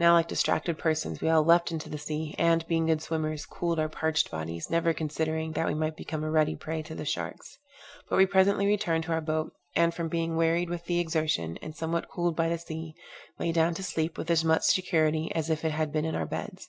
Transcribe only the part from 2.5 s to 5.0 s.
being good swimmers, cooled our parched bodies, never